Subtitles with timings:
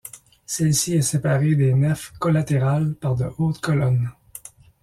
[0.47, 4.09] Celle-ci est séparée des nefs collatérales par de hautes colonnes.